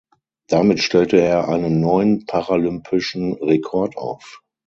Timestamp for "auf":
3.97-4.41